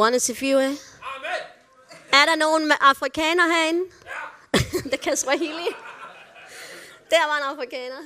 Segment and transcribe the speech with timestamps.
[0.00, 0.64] Buona Sifue.
[0.64, 0.78] Amen.
[2.12, 3.84] Er der nogen med afrikaner herinde?
[4.54, 4.58] Ja.
[4.90, 5.66] det kan Swahili.
[7.10, 7.96] Der var en afrikaner.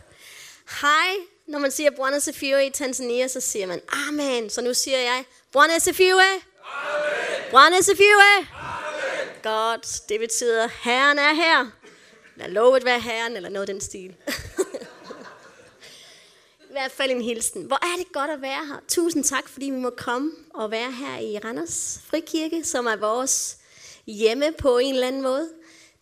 [0.82, 1.16] Hej.
[1.46, 4.50] Når man siger Buona Sifue i Tanzania, så siger man Amen.
[4.50, 6.22] Så nu siger jeg Buona Sifue.
[6.22, 6.40] Amen.
[7.50, 8.36] Buona Sifue.
[8.36, 9.42] Amen.
[9.42, 10.08] Godt.
[10.08, 11.66] Det betyder, Herren er her.
[12.36, 14.16] Lad lovet være Herren, eller noget den stil.
[16.72, 17.62] I hvert fald en hilsen.
[17.62, 18.82] Hvor er det godt at være her.
[18.88, 23.58] Tusind tak, fordi vi må komme og være her i Randers Frikirke, som er vores
[24.06, 25.48] hjemme på en eller anden måde.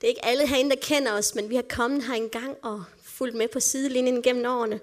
[0.00, 2.84] Det er ikke alle herinde, der kender os, men vi har kommet her engang og
[3.04, 4.80] fulgt med på sidelinjen gennem årene.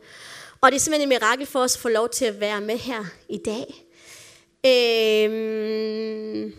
[0.61, 2.77] Og det er simpelthen et mirakel for os at få lov til at være med
[2.77, 3.85] her i dag.
[4.65, 6.53] Øhm,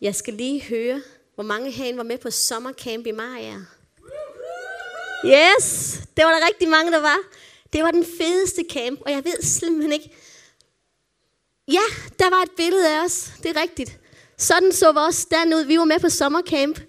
[0.00, 1.02] jeg skal lige høre,
[1.34, 3.54] hvor mange herinde var med på sommercamp i Maja.
[5.24, 7.18] Yes, det var der rigtig mange, der var.
[7.72, 10.16] Det var den fedeste camp, og jeg ved simpelthen ikke...
[11.68, 11.84] Ja,
[12.18, 13.98] der var et billede af os, det er rigtigt.
[14.38, 15.64] Sådan så vi stand ud.
[15.64, 16.80] Vi var med på sommercamp,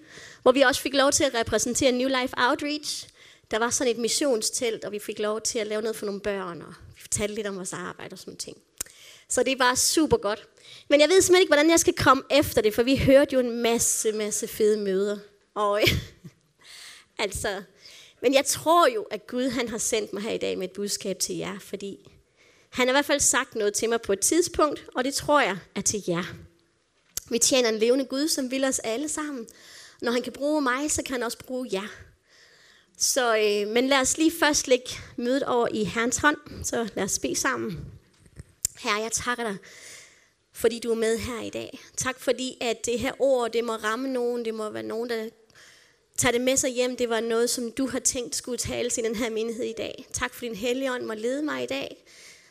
[0.42, 3.08] hvor vi også fik lov til at repræsentere New Life Outreach.
[3.50, 6.20] Der var sådan et missionstelt, og vi fik lov til at lave noget for nogle
[6.20, 8.56] børn, og vi fortalte lidt om vores arbejde og sådan ting.
[9.28, 10.48] Så det var super godt.
[10.88, 13.40] Men jeg ved simpelthen ikke, hvordan jeg skal komme efter det, for vi hørte jo
[13.40, 15.18] en masse, masse fede møder.
[15.54, 15.80] Og
[17.18, 17.62] altså,
[18.22, 20.74] men jeg tror jo, at Gud han har sendt mig her i dag med et
[20.74, 22.10] budskab til jer, fordi
[22.70, 25.40] han har i hvert fald sagt noget til mig på et tidspunkt, og det tror
[25.40, 26.24] jeg er til jer.
[27.30, 29.46] Vi tjener en levende Gud, som vil os alle sammen.
[30.02, 31.88] Når han kan bruge mig, så kan han også bruge jer.
[32.98, 37.04] Så, øh, men lad os lige først lægge mødet over i Herrens hånd, så lad
[37.04, 37.78] os bede sammen.
[38.78, 39.56] Herre, jeg takker dig,
[40.52, 41.80] fordi du er med her i dag.
[41.96, 45.28] Tak fordi, at det her ord, det må ramme nogen, det må være nogen, der
[46.20, 46.96] Tag det med sig hjem.
[46.96, 50.06] Det var noget, som du har tænkt skulle tales i den her menighed i dag.
[50.12, 52.04] Tak for din hellige ånd må lede mig i dag,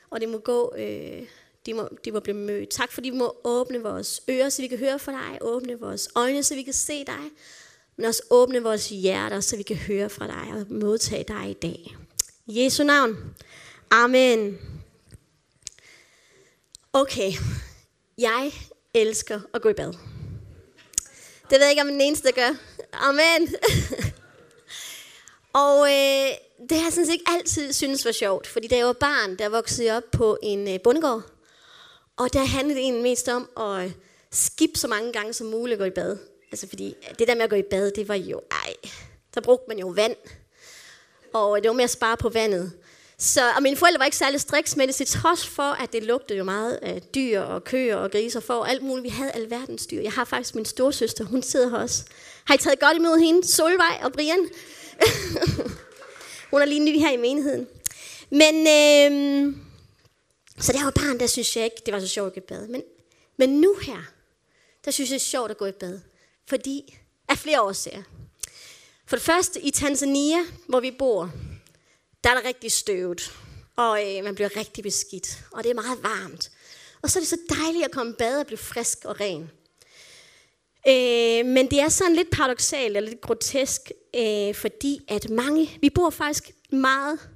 [0.10, 1.28] og det må gå, øh,
[1.66, 2.70] det, må, det må blive mødt.
[2.70, 6.10] Tak fordi vi må åbne vores ører, så vi kan høre fra dig, åbne vores
[6.16, 7.20] øjne, så vi kan se dig,
[7.98, 11.54] men også åbne vores hjerter, så vi kan høre fra dig og modtage dig i
[11.54, 11.96] dag.
[12.48, 13.36] I Jesu navn.
[13.92, 14.60] Amen.
[16.94, 17.32] Okay,
[18.18, 18.52] jeg
[18.94, 19.94] elsker at gå i bad.
[21.50, 22.56] Det ved jeg ikke, om den eneste, der gør.
[22.94, 23.56] Amen.
[25.64, 26.30] og øh,
[26.70, 29.36] det har jeg sådan set ikke altid synes var sjovt, fordi da jeg var barn,
[29.36, 31.24] der voksede jeg op på en øh, bondegård.
[32.18, 33.92] Og der handlede det egentlig mest om at øh,
[34.32, 36.18] skip så mange gange som muligt at gå i bad.
[36.52, 38.74] Altså fordi øh, det der med at gå i bad, det var jo, ej,
[39.36, 40.16] der brugte man jo vand.
[41.34, 42.72] Og øh, det var med at spare på vandet.
[43.22, 46.04] Så, og mine forældre var ikke særlig striks med det, til trods for, at det
[46.04, 49.04] lugtede jo meget af dyr og køer og griser for alt muligt.
[49.04, 50.02] Vi havde alverdens dyr.
[50.02, 52.04] Jeg har faktisk min storsøster, hun sidder her også.
[52.46, 53.48] Har I taget godt imod hende?
[53.48, 54.40] Solvej og Brian?
[56.52, 57.68] hun er lige ny her i menigheden.
[58.30, 59.56] Men, øh,
[60.60, 62.48] så der var barn, der synes jeg ikke, det var så sjovt at gå i
[62.48, 62.68] bad.
[62.68, 62.84] Men,
[63.38, 64.02] men nu her,
[64.86, 66.00] der synes jeg, det er sjovt at gå i bad.
[66.48, 66.98] Fordi,
[67.28, 68.04] af flere årsager.
[69.06, 70.38] For det første, i Tanzania,
[70.68, 71.32] hvor vi bor,
[72.24, 73.34] der er det rigtig støvet,
[73.76, 76.52] og øh, man bliver rigtig beskidt, og det er meget varmt.
[77.02, 79.52] Og så er det så dejligt at komme i bad og blive frisk og ren.
[80.88, 85.90] Øh, men det er sådan lidt paradoxalt og lidt grotesk, øh, fordi at mange, vi
[85.90, 87.30] bor faktisk meget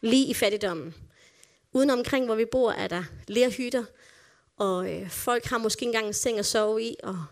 [0.00, 0.94] lige i fattigdommen.
[1.72, 3.84] Uden omkring, hvor vi bor, er der lerhytter,
[4.56, 7.24] og øh, folk har måske engang en seng at sove i, og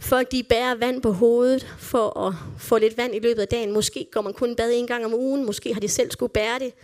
[0.00, 3.72] Folk de bærer vand på hovedet for at få lidt vand i løbet af dagen.
[3.72, 5.44] Måske går man kun bad en gang om ugen.
[5.44, 6.74] Måske har de selv skulle bære det.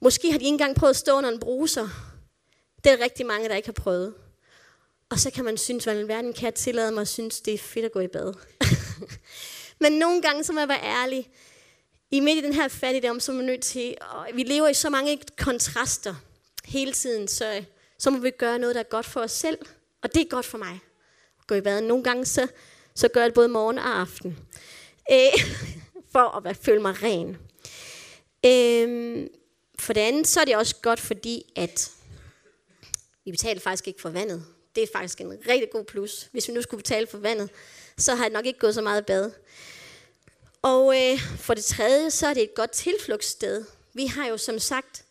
[0.00, 1.88] Måske har de ikke engang prøvet at stå under en bruser.
[2.84, 4.14] Det er rigtig mange, der ikke har prøvet.
[5.10, 7.58] Og så kan man synes, hvordan verden kan jeg tillade mig at synes, det er
[7.58, 8.34] fedt at gå i bad.
[9.80, 11.30] Men nogle gange, så må jeg være ærlig.
[12.10, 14.74] I midt i den her fattigdom, så er man nødt til, og vi lever i
[14.74, 16.14] så mange kontraster
[16.64, 17.64] hele tiden, så,
[17.98, 19.58] så må vi gøre noget, der er godt for os selv.
[20.02, 20.80] Og det er godt for mig
[21.46, 21.80] gå i bad.
[21.80, 22.48] Nogle gange så,
[22.94, 24.38] så gør jeg det både morgen og aften.
[25.12, 25.44] Øh,
[26.12, 27.36] for at føle mig ren.
[28.46, 29.26] Øh,
[29.78, 31.90] for det andet, så er det også godt, fordi at
[33.24, 34.44] vi betaler faktisk ikke for vandet.
[34.74, 36.28] Det er faktisk en rigtig god plus.
[36.32, 37.50] Hvis vi nu skulle betale for vandet,
[37.98, 39.30] så har det nok ikke gået så meget bad.
[40.62, 43.64] Og øh, for det tredje, så er det et godt tilflugtssted.
[43.94, 45.04] Vi har jo som sagt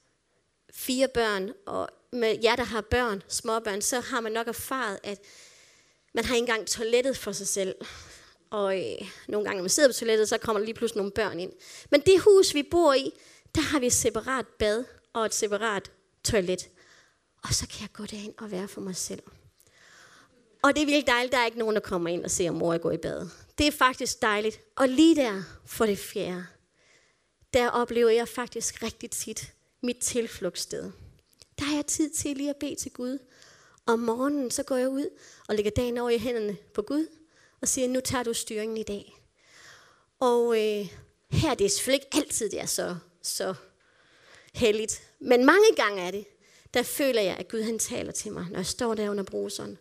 [0.73, 5.19] fire børn, og med jer, der har børn, småbørn, så har man nok erfaret, at
[6.13, 7.75] man har ikke engang toilettet for sig selv.
[8.49, 11.11] Og øh, nogle gange, når man sidder på toilettet, så kommer der lige pludselig nogle
[11.11, 11.51] børn ind.
[11.91, 13.11] Men det hus, vi bor i,
[13.55, 14.83] der har vi et separat bad
[15.13, 15.91] og et separat
[16.23, 16.69] toilet.
[17.43, 19.23] Og så kan jeg gå derind og være for mig selv.
[20.63, 22.55] Og det er virkelig dejligt, der er ikke nogen, der kommer ind og ser, om
[22.55, 23.27] mor går i bad.
[23.57, 24.59] Det er faktisk dejligt.
[24.75, 26.45] Og lige der, for det fjerde,
[27.53, 30.91] der oplever jeg faktisk rigtig tit mit tilflugtssted.
[31.59, 33.19] Der har jeg tid til lige at bede til Gud
[33.85, 35.09] om morgenen, så går jeg ud
[35.47, 37.07] og lægger dagen over i hænderne på Gud,
[37.61, 39.19] og siger, nu tager du styringen i dag.
[40.19, 40.87] Og øh,
[41.29, 43.53] her er det selvfølgelig ikke altid, det er så, så
[44.53, 45.01] heldigt.
[45.19, 46.25] Men mange gange er det,
[46.73, 49.77] der føler jeg, at Gud han taler til mig, når jeg står der under bruseren.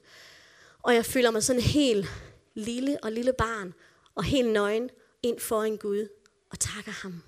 [0.83, 2.07] Og jeg føler mig sådan helt
[2.55, 3.75] lille og lille barn,
[4.15, 4.91] og helt nøgen
[5.23, 6.09] ind for en Gud,
[6.51, 7.23] og takker ham.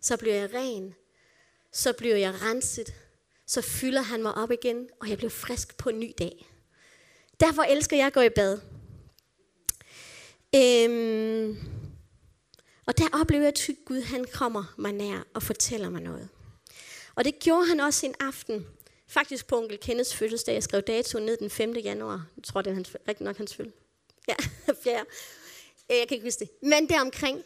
[0.00, 0.94] Så bliver jeg ren,
[1.72, 2.94] så bliver jeg renset,
[3.50, 6.46] så fylder han mig op igen, og jeg bliver frisk på en ny dag.
[7.40, 8.58] Derfor elsker jeg at gå i bad.
[10.54, 11.58] Øhm,
[12.86, 16.28] og der oplever jeg, at Gud han kommer mig nær og fortæller mig noget.
[17.14, 18.66] Og det gjorde han også en aften.
[19.06, 20.54] Faktisk på onkel Kenneths fødselsdag.
[20.54, 21.76] Jeg skrev datoen ned den 5.
[21.76, 22.26] januar.
[22.36, 23.72] Jeg tror, det er hans, rigtig nok hans fødsel.
[24.28, 24.34] Ja,
[24.84, 24.94] 4.
[25.90, 26.50] Øh, jeg kan ikke huske det.
[26.62, 27.42] Men deromkring,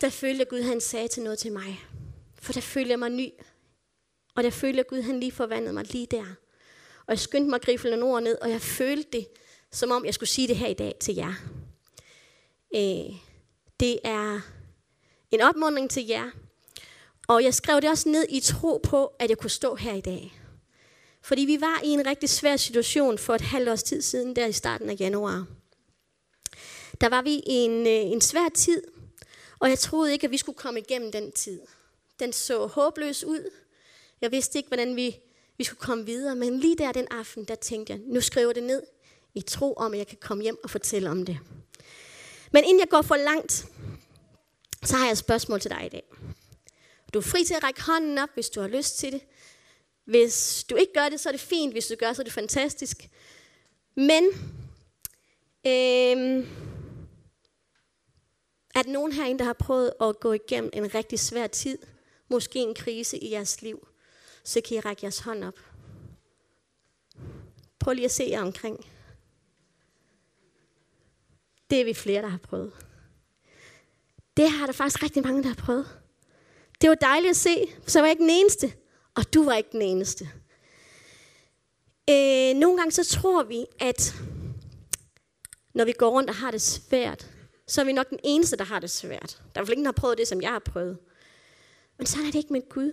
[0.00, 1.84] der følte jeg, at Gud han sagde til noget til mig.
[2.38, 3.28] For der følte jeg mig ny.
[4.34, 6.24] Og der følte jeg, at Gud han lige forvandlede mig lige der.
[7.06, 9.26] Og jeg skyndte mig at gribe nogle ord ned, og jeg følte det,
[9.72, 11.34] som om jeg skulle sige det her i dag til jer.
[12.74, 13.16] Øh,
[13.80, 14.40] det er
[15.30, 16.30] en opmuntring til jer.
[17.28, 20.00] Og jeg skrev det også ned i tro på, at jeg kunne stå her i
[20.00, 20.40] dag.
[21.22, 24.46] Fordi vi var i en rigtig svær situation for et halvt års tid siden, der
[24.46, 25.46] i starten af januar.
[27.00, 28.82] Der var vi i en, øh, en svær tid,
[29.58, 31.60] og jeg troede ikke, at vi skulle komme igennem den tid.
[32.20, 33.50] Den så håbløs ud.
[34.24, 35.16] Jeg vidste ikke, hvordan vi,
[35.58, 38.62] vi skulle komme videre, men lige der den aften, der tænkte jeg, nu skriver det
[38.62, 38.82] ned
[39.34, 41.38] i tro om, at jeg kan komme hjem og fortælle om det.
[42.52, 43.66] Men inden jeg går for langt,
[44.82, 46.02] så har jeg et spørgsmål til dig i dag.
[47.14, 49.20] Du er fri til at række hånden op, hvis du har lyst til det.
[50.04, 51.72] Hvis du ikke gør det, så er det fint.
[51.72, 53.08] Hvis du gør, så er det fantastisk.
[53.96, 54.24] Men
[55.66, 56.46] øhm,
[58.74, 61.78] er der nogen herinde, der har prøvet at gå igennem en rigtig svær tid,
[62.28, 63.88] måske en krise i jeres liv,
[64.44, 65.58] så kan I række jeres hånd op.
[67.78, 68.86] Prøv lige at se jer omkring.
[71.70, 72.72] Det er vi flere, der har prøvet.
[74.36, 76.00] Det har der faktisk rigtig mange, der har prøvet.
[76.80, 78.72] Det var dejligt at se, så var jeg ikke den eneste,
[79.14, 80.24] og du var ikke den eneste.
[82.10, 84.14] Øh, nogle gange så tror vi, at
[85.74, 87.30] når vi går rundt og har det svært,
[87.66, 89.30] så er vi nok den eneste, der har det svært.
[89.30, 90.98] Der er i hvert fald ingen, der har prøvet det, som jeg har prøvet.
[91.98, 92.92] Men sådan er det ikke med Gud.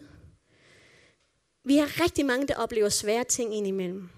[1.64, 4.10] Vi har rigtig mange, der oplever svære ting indimellem.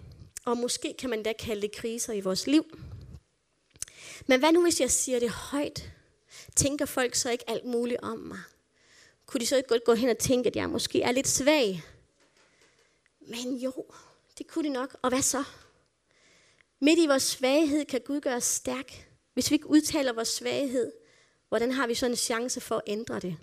[0.46, 2.80] Og måske kan man da kalde det kriser i vores liv.
[4.28, 5.92] Men hvad nu, hvis jeg siger det højt?
[6.56, 8.40] Tænker folk så ikke alt muligt om mig?
[9.26, 11.84] Kunne de så ikke godt gå hen og tænke, at jeg måske er lidt svag?
[13.20, 13.86] Men jo,
[14.38, 14.96] det kunne de nok.
[15.02, 15.44] Og hvad så?
[16.80, 19.08] Midt i vores svaghed kan Gud gøre os stærk.
[19.34, 20.92] Hvis vi ikke udtaler vores svaghed,
[21.50, 23.38] hvordan har vi så en chance for at ændre det?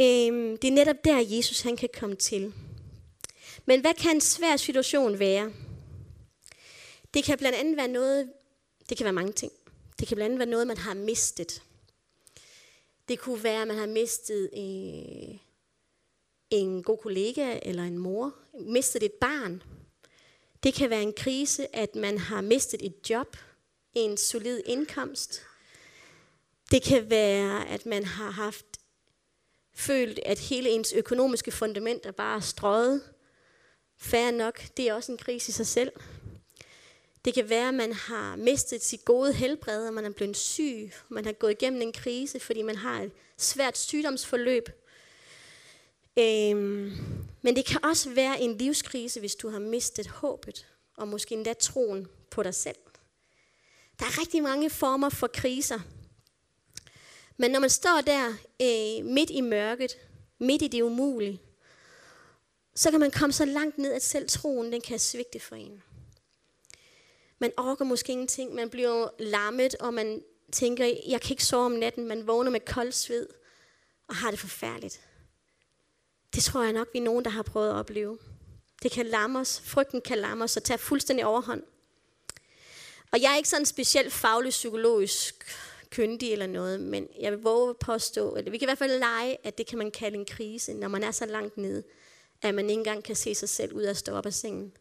[0.00, 2.54] Øhm, det er netop der, Jesus han kan komme til.
[3.70, 5.52] Men hvad kan en svær situation være?
[7.14, 8.32] Det kan blandt andet være noget,
[8.88, 9.52] det kan være mange ting.
[9.98, 11.62] Det kan blandt andet være noget, man har mistet.
[13.08, 15.38] Det kunne være, at man har mistet øh,
[16.50, 19.62] en god kollega eller en mor, mistet et barn.
[20.62, 23.36] Det kan være en krise, at man har mistet et job,
[23.94, 25.42] en solid indkomst.
[26.70, 28.66] Det kan være, at man har haft
[29.74, 33.02] følt, at hele ens økonomiske fundament er bare strøget.
[34.00, 35.92] Færre nok, det er også en krise i sig selv.
[37.24, 40.92] Det kan være, at man har mistet sit gode helbred, og man er blevet syg.
[41.08, 44.68] Man har gået igennem en krise, fordi man har et svært sygdomsforløb.
[46.18, 46.92] Øhm,
[47.42, 51.52] men det kan også være en livskrise, hvis du har mistet håbet, og måske endda
[51.52, 52.76] troen på dig selv.
[53.98, 55.78] Der er rigtig mange former for kriser.
[57.36, 58.28] Men når man står der
[58.62, 59.98] øh, midt i mørket,
[60.38, 61.40] midt i det umulige,
[62.80, 65.82] så kan man komme så langt ned, at selv troen den kan svigte for en.
[67.38, 70.22] Man orker måske ingenting, man bliver lammet, og man
[70.52, 73.28] tænker, jeg kan ikke sove om natten, man vågner med kold sved
[74.08, 75.00] og har det forfærdeligt.
[76.34, 78.18] Det tror jeg nok, vi er nogen, der har prøvet at opleve.
[78.82, 81.62] Det kan lamme os, frygten kan lamme os og tage fuldstændig overhånd.
[83.12, 85.44] Og jeg er ikke sådan specielt faglig psykologisk
[85.90, 88.98] kyndig eller noget, men jeg vil våge at påstå, eller vi kan i hvert fald
[88.98, 91.82] lege, at det kan man kalde en krise, når man er så langt nede,
[92.42, 94.72] at man ikke engang kan se sig selv ud af at stå op af sengen.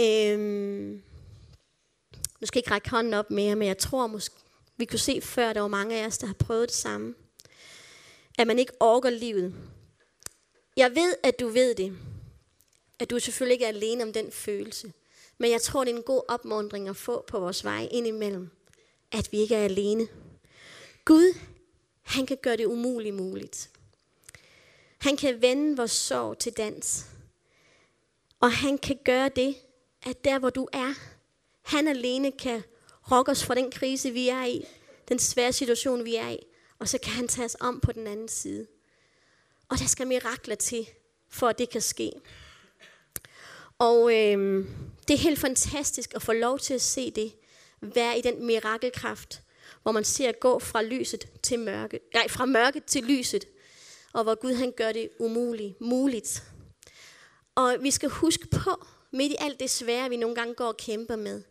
[0.00, 1.02] Øhm,
[2.40, 4.34] nu skal jeg ikke række hånden op mere, men jeg tror måske,
[4.76, 7.14] vi kunne se før, der var mange af os, der har prøvet det samme.
[8.38, 9.54] At man ikke orker livet.
[10.76, 11.98] Jeg ved, at du ved det.
[12.98, 14.92] At du selvfølgelig ikke er alene om den følelse.
[15.38, 18.50] Men jeg tror, det er en god opmundring at få på vores vej indimellem.
[19.12, 20.08] At vi ikke er alene.
[21.04, 21.38] Gud,
[22.02, 23.70] han kan gøre det umuligt muligt.
[25.04, 27.06] Han kan vende vores sorg til dans.
[28.40, 29.56] Og han kan gøre det,
[30.02, 30.94] at der hvor du er,
[31.62, 32.62] han alene kan
[33.10, 34.64] rokke os fra den krise, vi er i,
[35.08, 36.38] den svære situation, vi er i,
[36.78, 38.66] og så kan han tage os om på den anden side.
[39.68, 40.88] Og der skal mirakler til,
[41.28, 42.12] for at det kan ske.
[43.78, 44.66] Og øh,
[45.08, 47.32] det er helt fantastisk at få lov til at se det,
[47.80, 49.42] være i den mirakelkraft,
[49.82, 53.44] hvor man ser gå fra lyset til mørke, nej, fra mørke til lyset,
[54.14, 56.42] og hvor Gud han gør det umuligt, muligt.
[57.54, 60.76] Og vi skal huske på, midt i alt det svære, vi nogle gange går og
[60.76, 61.42] kæmper med,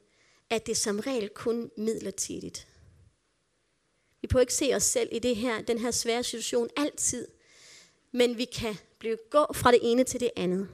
[0.49, 2.67] at det som regel kun midlertidigt.
[4.21, 7.27] Vi prøver ikke se os selv i det her, den her svære situation altid,
[8.11, 10.67] men vi kan blive gå fra det ene til det andet.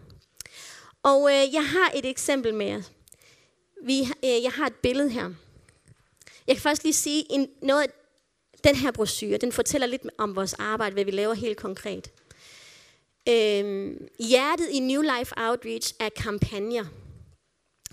[1.03, 2.81] Og øh, jeg har et eksempel med jer.
[3.83, 5.29] Vi, øh, jeg har et billede her.
[6.47, 7.89] Jeg kan faktisk lige sige en, noget af
[8.63, 12.11] den her brochure, den fortæller lidt om vores arbejde, hvad vi laver helt konkret.
[13.29, 16.85] Øhm, hjertet i New Life Outreach er kampagner,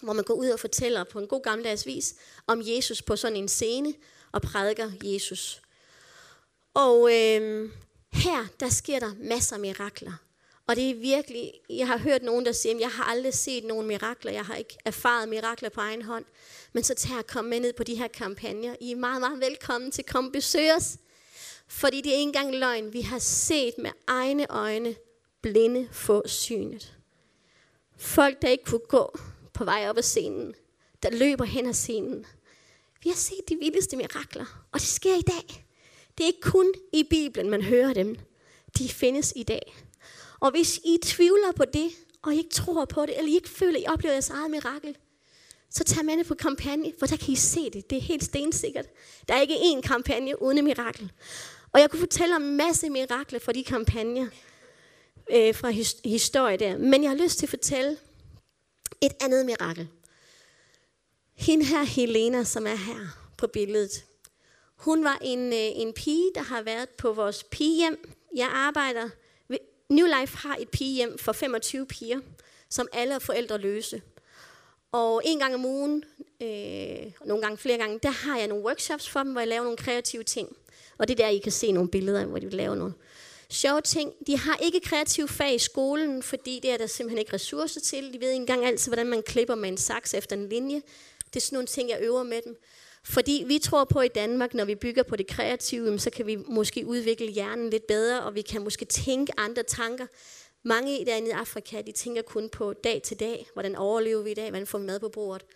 [0.03, 2.15] hvor man går ud og fortæller på en god gammeldags vis
[2.47, 3.95] om Jesus på sådan en scene
[4.33, 5.63] og prædiker Jesus.
[6.75, 7.73] Og øhm,
[8.13, 10.13] her, der sker der masser af mirakler.
[10.67, 13.65] Og det er virkelig, jeg har hørt nogen, der siger, at jeg har aldrig set
[13.65, 16.25] nogen mirakler, jeg har ikke erfaret mirakler på egen hånd.
[16.73, 18.77] Men så tager jeg komme med ned på de her kampagner.
[18.81, 20.99] I er meget, meget velkommen til at komme besøge os.
[21.69, 22.93] Fordi det er ikke engang løgn.
[22.93, 24.95] Vi har set med egne øjne
[25.43, 26.97] blinde få synet.
[27.97, 29.19] Folk, der ikke kunne gå
[29.53, 30.55] på vej op ad scenen,
[31.03, 32.27] der løber hen ad scenen.
[33.03, 35.67] Vi har set de vildeste mirakler, og det sker i dag.
[36.19, 38.17] Det er ikke kun i Bibelen, man hører dem.
[38.79, 39.86] De findes i dag.
[40.47, 41.91] Og hvis I tvivler på det,
[42.23, 44.51] og I ikke tror på det, eller I ikke føler, at I oplever jeres eget
[44.51, 44.97] mirakel,
[45.71, 47.91] så tag med på kampagne, for der kan I se det.
[47.91, 48.87] Det er helt stensikkert.
[49.29, 51.13] Der er ikke én kampagne uden et mirakel.
[51.73, 54.27] Og jeg kunne fortælle om en masse mirakler fra de kampagner
[55.31, 56.79] øh, fra his- historie der.
[56.79, 57.97] Men jeg har lyst til at fortælle
[59.03, 59.89] et andet mirakel.
[61.35, 64.05] Hende her, Helena, som er her på billedet.
[64.77, 68.11] Hun var en, øh, en pige, der har været på vores pigehjem.
[68.37, 69.09] Jeg arbejder
[69.89, 72.21] New Life har et pigehjem for 25 piger,
[72.71, 74.03] som alle er forældreløse.
[74.93, 76.05] Og en gang om ugen,
[76.43, 79.63] øh, nogle gange flere gange, der har jeg nogle workshops for dem, hvor jeg laver
[79.63, 80.57] nogle kreative ting.
[80.99, 82.95] Og det er der, I kan se nogle billeder, hvor de laver nogle
[83.51, 84.13] sjove ting.
[84.27, 88.13] De har ikke kreative fag i skolen, fordi det er der simpelthen ikke ressourcer til.
[88.13, 90.83] De ved ikke engang altid, hvordan man klipper med en saks efter en linje.
[91.27, 92.57] Det er sådan nogle ting, jeg øver med dem.
[93.09, 96.37] Fordi vi tror på i Danmark, når vi bygger på det kreative, så kan vi
[96.37, 100.07] måske udvikle hjernen lidt bedre, og vi kan måske tænke andre tanker.
[100.63, 103.47] Mange derinde i Afrika, de tænker kun på dag til dag.
[103.53, 104.51] Hvordan overlever vi i dag?
[104.51, 105.47] Hvordan får vi mad på bordet?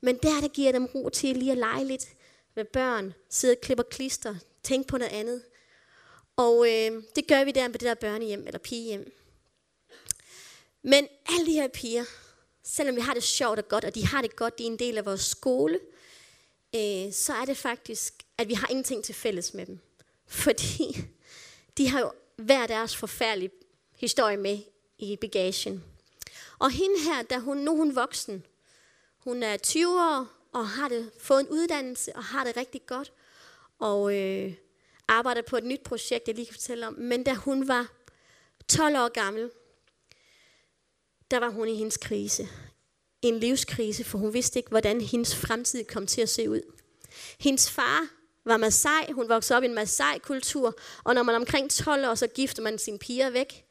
[0.00, 2.08] Men der, der giver dem ro til lige at lege lidt
[2.56, 5.42] med børn, sidde og klipper klister, tænke på noget andet.
[6.36, 9.12] Og øh, det gør vi der på det der børnehjem eller pigehjem.
[10.82, 12.04] Men alle de her piger,
[12.64, 14.78] selvom vi har det sjovt og godt, og de har det godt, de er en
[14.78, 15.78] del af vores skole,
[16.74, 19.80] øh, så er det faktisk, at vi har ingenting til fælles med dem.
[20.26, 20.96] Fordi
[21.78, 23.50] de har jo hver deres forfærdelige
[23.96, 24.58] historie med
[24.98, 25.84] i bagagen.
[26.58, 28.46] Og hende her, da hun, nu er hun voksen,
[29.16, 33.12] hun er 20 år og har det, fået en uddannelse og har det rigtig godt.
[33.78, 34.54] Og øh,
[35.08, 36.94] arbejder på et nyt projekt, jeg lige kan fortælle om.
[36.94, 37.92] Men da hun var
[38.68, 39.50] 12 år gammel,
[41.30, 42.48] der var hun i hendes krise
[43.22, 46.60] en livskrise, for hun vidste ikke, hvordan hendes fremtid kom til at se ud.
[47.40, 48.08] Hendes far
[48.44, 52.14] var Masai, hun voksede op i en Masai-kultur, og når man er omkring 12 år,
[52.14, 53.64] så gifter man sine piger væk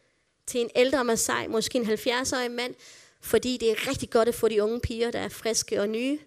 [0.47, 2.75] til en ældre Masai, måske en 70-årig mand,
[3.21, 6.19] fordi det er rigtig godt at få de unge piger, der er friske og nye,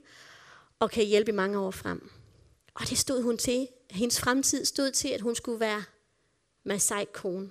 [0.79, 2.11] og kan hjælpe i mange år frem.
[2.75, 3.69] Og det stod hun til.
[3.91, 5.85] Hendes fremtid stod til, at hun skulle være
[6.65, 7.51] Masai-kone.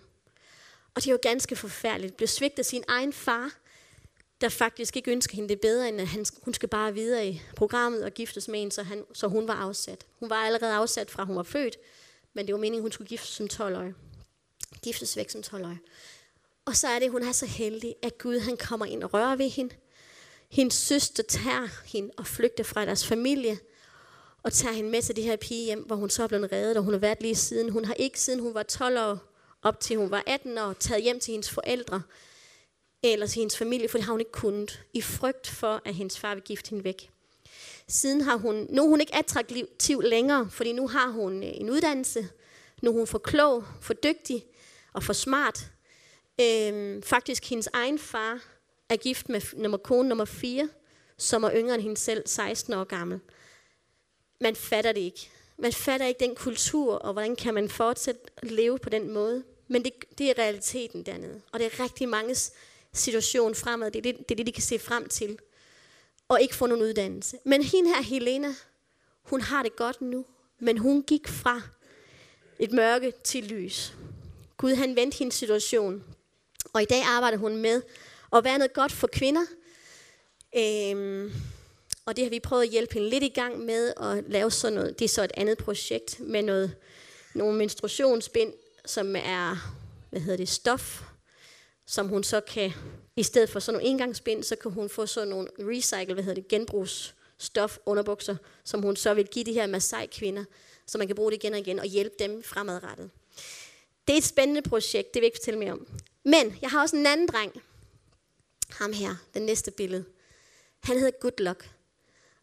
[0.96, 2.18] Og det var ganske forfærdeligt.
[2.18, 3.52] Blev svigtet af sin egen far,
[4.42, 7.42] der faktisk ikke ønsker hende det bedre, end at han, hun skal bare videre i
[7.56, 10.06] programmet og giftes med en, så, han, så hun var afsat.
[10.20, 11.78] Hun var allerede afsat fra hun var født,
[12.34, 13.94] men det var meningen, hun skulle giftes som 12-årig.
[14.84, 15.80] Giftes væk som 12-årig.
[16.66, 19.36] Og så er det, hun er så heldig, at Gud han kommer ind og rører
[19.36, 19.76] ved hende.
[20.50, 23.60] Hendes søster tager hende og flygter fra deres familie,
[24.44, 26.78] og tager hende med til det her pige hjem, hvor hun så er blevet reddet,
[26.78, 27.70] og hun har været lige siden.
[27.70, 29.18] Hun har ikke siden hun var 12 år,
[29.62, 32.02] op til hun var 18 år, taget hjem til hendes forældre,
[33.04, 36.20] eller til hendes familie, for det har hun ikke kunnet, i frygt for, at hendes
[36.20, 37.10] far vil gifte hende væk.
[37.88, 41.70] Siden har hun, nu er hun ikke attraktiv længere, fordi nu har hun øh, en
[41.70, 42.30] uddannelse,
[42.82, 44.46] nu er hun for klog, for dygtig
[44.94, 45.72] og for smart.
[46.42, 48.40] Øhm, faktisk hendes egen far
[48.90, 50.70] er gift med nummer, kone nummer 4,
[51.18, 53.20] som er yngre end hende selv, 16 år gammel.
[54.42, 55.30] Man fatter det ikke.
[55.58, 59.44] Man fatter ikke den kultur, og hvordan kan man fortsætte at leve på den måde.
[59.68, 61.42] Men det, det er realiteten dernede.
[61.52, 62.36] Og det er rigtig mange
[62.94, 63.92] situation fremad.
[63.92, 65.38] Det er det, det er det, de kan se frem til.
[66.28, 67.38] Og ikke få nogen uddannelse.
[67.46, 68.56] Men hende her, Helena,
[69.24, 70.26] hun har det godt nu.
[70.60, 71.62] Men hun gik fra
[72.60, 73.94] et mørke til lys.
[74.58, 76.04] Gud han vendte hendes situation.
[76.74, 77.82] Og i dag arbejder hun med
[78.34, 79.46] at være noget godt for kvinder.
[80.56, 81.32] Øhm,
[82.06, 84.76] og det har vi prøvet at hjælpe hende lidt i gang med at lave sådan
[84.76, 85.00] noget.
[85.00, 86.76] Det er så et andet projekt med noget,
[87.36, 88.54] nogle menstruationsbind,
[88.86, 89.74] som er,
[90.10, 91.04] hvad hedder det, stof,
[91.86, 92.72] som hun så kan,
[93.16, 96.42] i stedet for sådan nogle engangsbind, så kan hun få sådan nogle recycle, hvad hedder
[96.42, 100.44] det, genbrugsstof underbukser, som hun så vil give de her Masai-kvinder,
[100.88, 103.10] så man kan bruge det igen og igen og hjælpe dem fremadrettet.
[104.08, 105.88] Det er et spændende projekt, det vil jeg ikke fortælle mere om.
[106.24, 107.62] Men jeg har også en anden dreng.
[108.70, 110.06] Ham her, den næste billede.
[110.84, 111.70] Han hedder Good Luck.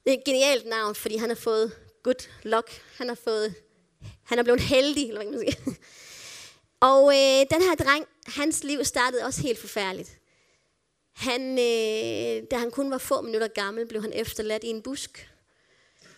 [0.05, 2.83] Det er et genialt navn, fordi han har fået good luck.
[2.97, 3.55] Han har fået,
[4.23, 5.77] han er blevet heldig, eller hvad man sige.
[6.81, 10.19] Og øh, den her dreng, hans liv startede også helt forfærdeligt.
[11.13, 15.31] Han, øh, da han kun var få minutter gammel, blev han efterladt i en busk.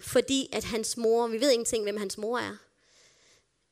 [0.00, 2.56] Fordi at hans mor, vi ved ingenting, hvem hans mor er,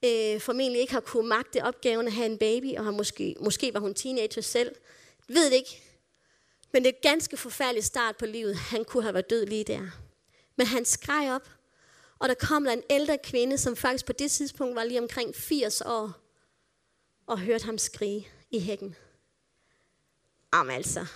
[0.04, 3.74] øh, formentlig ikke har kunne magte opgaven at have en baby, og har måske, måske
[3.74, 4.76] var hun teenager selv.
[5.28, 5.82] Ved det ikke.
[6.72, 8.56] Men det er et ganske forfærdeligt start på livet.
[8.56, 9.86] Han kunne have været død lige der.
[10.56, 11.48] Men han skreg op,
[12.18, 15.34] og der kom der en ældre kvinde, som faktisk på det tidspunkt var lige omkring
[15.34, 16.27] 80 år,
[17.28, 18.96] og hørte ham skrige i hækken.
[20.54, 21.06] Jamen altså.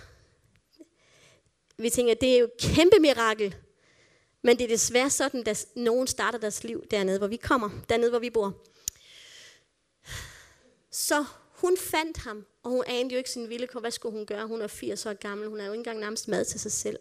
[1.77, 3.57] Vi tænker, det er jo et kæmpe mirakel.
[4.43, 7.71] Men det er desværre sådan, at nogen starter deres liv dernede, hvor vi kommer.
[7.89, 8.63] Dernede, hvor vi bor.
[10.91, 14.47] Så hun fandt ham, og hun anede jo ikke sin vilde Hvad skulle hun gøre?
[14.47, 15.49] Hun er 80 år gammel.
[15.49, 16.99] Hun er jo ikke engang nærmest mad til sig selv.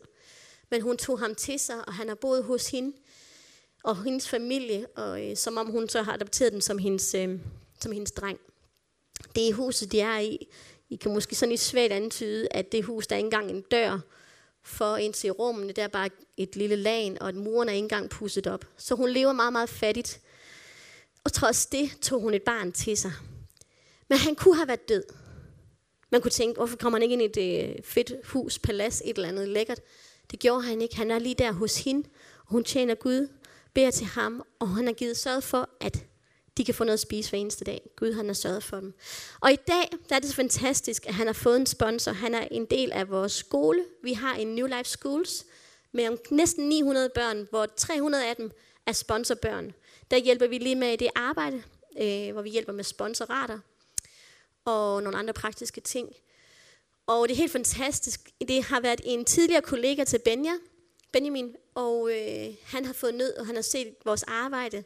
[0.69, 2.97] Men hun tog ham til sig, og han har boet hos hende
[3.83, 7.39] og hendes familie, og øh, som om hun så har adopteret den som hendes, øh,
[7.79, 8.39] som hendes dreng.
[9.35, 10.47] Det er huset, de er i.
[10.89, 13.61] I kan måske sådan lidt svært antyde, at det hus, der er ikke engang en
[13.61, 13.99] dør
[14.63, 15.73] for ind til rummene.
[15.73, 18.65] Der er bare et lille lag, og at muren er ikke engang pusset op.
[18.77, 20.21] Så hun lever meget, meget fattigt.
[21.23, 23.11] Og trods det tog hun et barn til sig.
[24.09, 25.03] Men han kunne have været død.
[26.11, 29.15] Man kunne tænke, hvorfor kommer han ikke ind i et øh, fedt hus, palads, et
[29.15, 29.81] eller andet lækkert.
[30.31, 30.95] Det gjorde han ikke.
[30.95, 33.27] Han er lige der hos hende, og hun tjener Gud,
[33.73, 36.05] beder til ham, og han har givet sørget for, at
[36.57, 37.89] de kan få noget at spise hver eneste dag.
[37.95, 38.93] Gud han har sørget for dem.
[39.39, 42.11] Og i dag der er det så fantastisk, at han har fået en sponsor.
[42.11, 43.85] Han er en del af vores skole.
[44.03, 45.45] Vi har en New Life Schools
[45.91, 48.51] med om næsten 900 børn, hvor 300 af dem
[48.85, 49.73] er sponsorbørn.
[50.11, 51.63] Der hjælper vi lige med i det arbejde,
[52.01, 53.59] øh, hvor vi hjælper med sponsorater
[54.65, 56.15] og nogle andre praktiske ting.
[57.07, 58.29] Og det er helt fantastisk.
[58.47, 60.53] Det har været en tidligere kollega til Benja,
[61.11, 64.83] Benjamin, og øh, han har fået nød, og han har set vores arbejde.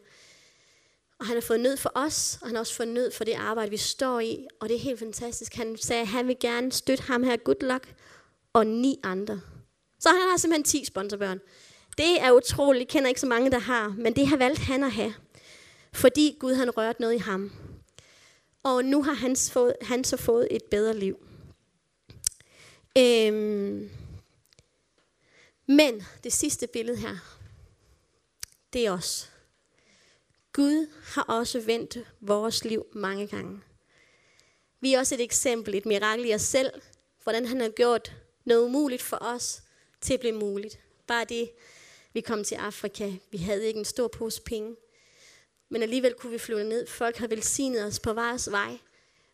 [1.20, 3.34] Og han har fået nød for os, og han har også fået nød for det
[3.34, 4.48] arbejde, vi står i.
[4.60, 5.56] Og det er helt fantastisk.
[5.56, 7.96] Han sagde, at han vil gerne støtte ham her, good luck,
[8.54, 9.42] og ni andre.
[10.00, 11.40] Så han har simpelthen 10 sponsorbørn.
[11.98, 12.82] Det er utroligt.
[12.82, 13.96] Jeg kender ikke så mange, der har.
[13.98, 15.14] Men det har valgt han at have.
[15.94, 17.52] Fordi Gud han rørt noget i ham.
[18.64, 21.18] Og nu har han, fået, han så fået et bedre liv.
[22.98, 23.90] Øhm,
[25.68, 27.16] men det sidste billede her,
[28.74, 29.32] det er os.
[30.56, 33.62] Gud har også vendt vores liv mange gange.
[34.82, 36.72] Vi er også et eksempel, et mirakel i os selv,
[37.24, 38.16] hvordan han har gjort
[38.46, 39.64] noget umuligt for os
[40.02, 40.80] til at blive muligt.
[41.08, 41.52] Bare det,
[42.14, 44.76] vi kom til Afrika, vi havde ikke en stor pose penge,
[45.70, 46.88] men alligevel kunne vi flyve ned.
[46.88, 48.78] Folk har velsignet os på vores vej.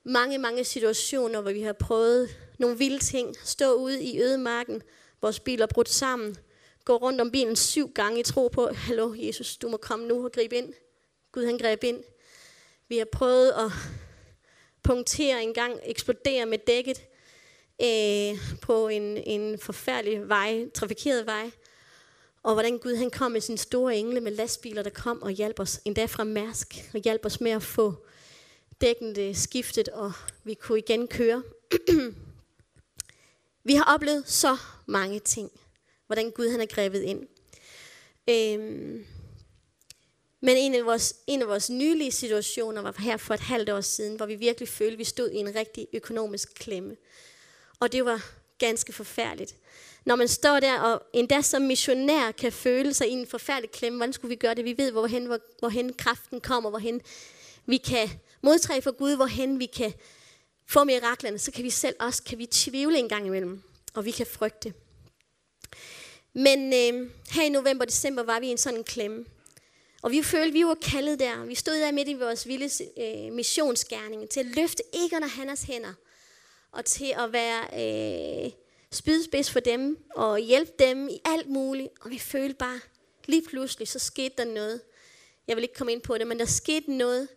[0.04, 2.30] Mange, mange situationer, hvor vi har prøvet
[2.60, 3.36] nogle vilde ting.
[3.44, 4.82] Stå ude i ødemarken,
[5.22, 6.38] vores biler brudt sammen.
[6.86, 10.26] Gå rundt om bilen syv gange i tro på, hallo Jesus, du må komme nu
[10.26, 10.74] og gribe ind.
[11.32, 12.04] Gud han greb ind.
[12.88, 13.72] Vi har prøvet at
[14.84, 17.04] punktere en gang, eksplodere med dækket
[17.84, 21.52] øh, på en, en forfærdelig vej, trafikeret vej.
[22.44, 25.60] Og hvordan Gud han kom med sin store engle med lastbiler, der kom og hjalp
[25.60, 28.06] os, endda fra Mærsk, og hjalp os med at få
[28.82, 30.12] dækkende øh, skiftet, og
[30.44, 31.44] vi kunne igen køre.
[33.64, 35.52] vi har oplevet så mange ting,
[36.08, 37.28] hvordan Gud han har grebet ind.
[38.30, 39.06] Øhm,
[40.42, 43.82] men en af, vores, en af vores nylige situationer var her for et halvt år
[43.82, 46.96] siden, hvor vi virkelig følte, at vi stod i en rigtig økonomisk klemme.
[47.80, 48.26] Og det var
[48.58, 49.56] ganske forfærdeligt.
[50.06, 53.98] Når man står der og endda som missionær kan føle sig i en forfærdelig klemme,
[53.98, 54.66] hvordan skulle vi gøre det?
[54.66, 57.02] Vi ved, hvorhen, hvor, hvorhen kraften kommer, hvorhen
[57.66, 58.10] vi kan
[58.42, 59.94] modtage for Gud, hvorhen vi kan
[60.68, 63.62] få miraklerne, så kan vi selv også kan vi tvivle en gang imellem,
[63.94, 64.74] og vi kan frygte.
[66.34, 69.26] Men øh, her i november og december var vi i en sådan klemme.
[70.02, 71.46] Og vi følte, vi var kaldet der.
[71.46, 75.64] Vi stod der midt i vores vilde øh, missionsgærning til at løfte Egon og Hannas
[75.64, 75.94] hænder
[76.72, 78.52] og til at være øh,
[78.92, 81.90] spydspids for dem, og hjælpe dem i alt muligt.
[82.02, 82.80] Og vi følte bare,
[83.26, 84.82] lige pludselig, så skete der noget.
[85.48, 87.28] Jeg vil ikke komme ind på det, men der skete noget,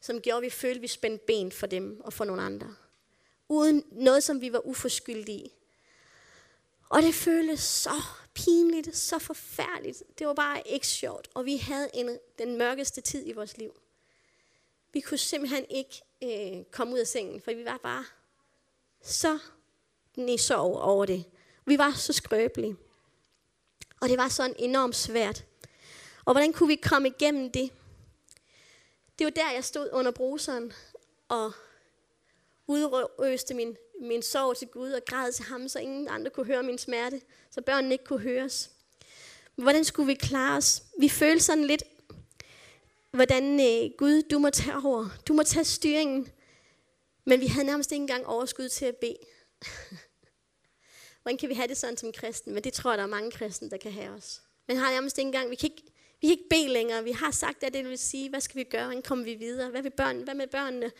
[0.00, 2.74] som gjorde, at vi følte, at vi spændte ben for dem og for nogle andre.
[3.48, 5.52] Uden noget, som vi var uforskyldige i.
[6.88, 8.02] Og det føltes så
[8.36, 10.02] pinligt, så forfærdeligt.
[10.18, 11.28] Det var bare ikke sjovt.
[11.34, 13.72] Og vi havde en, den mørkeste tid i vores liv.
[14.92, 18.04] Vi kunne simpelthen ikke øh, komme ud af sengen, for vi var bare
[19.02, 19.38] så
[20.16, 21.24] i sorg over det.
[21.64, 22.76] Vi var så skrøbelige.
[24.00, 25.44] Og det var sådan enormt svært.
[26.24, 27.70] Og hvordan kunne vi komme igennem det?
[29.18, 30.72] Det var der, jeg stod under bruseren
[31.28, 31.52] og
[32.66, 36.62] udrøste min, min sorg til Gud og græd til ham, så ingen andre kunne høre
[36.62, 38.70] min smerte, så børnene ikke kunne høres.
[39.54, 40.82] Hvordan skulle vi klare os?
[41.00, 41.82] Vi følte sådan lidt,
[43.10, 45.08] hvordan øh, Gud, du må tage over.
[45.28, 46.28] Du må tage styringen.
[47.24, 49.16] Men vi havde nærmest ikke engang overskud til at bede.
[51.22, 52.54] Hvordan kan vi have det sådan som kristen?
[52.54, 54.42] Men det tror jeg, der er mange kristne, der kan have os.
[54.68, 55.82] Men har nærmest ikke engang, vi kan ikke,
[56.20, 57.04] vi kan ikke bede længere.
[57.04, 58.84] Vi har sagt, at det vil sige, hvad skal vi gøre?
[58.84, 59.70] Hvordan kommer vi videre?
[59.70, 60.92] Hvad, vil børn, hvad med børnene?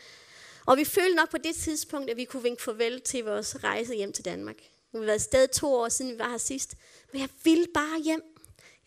[0.66, 3.94] Og vi følte nok på det tidspunkt, at vi kunne vinke farvel til vores rejse
[3.94, 4.56] hjem til Danmark.
[4.92, 6.76] Nu har vi været sted to år siden, vi var her sidst.
[7.12, 8.22] Men jeg ville bare hjem.